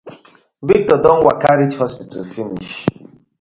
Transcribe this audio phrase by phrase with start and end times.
[0.69, 2.71] Victor don waka reach hospital finish.